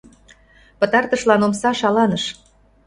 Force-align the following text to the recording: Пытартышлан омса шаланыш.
Пытартышлан 0.79 1.41
омса 1.47 1.71
шаланыш. 1.79 2.23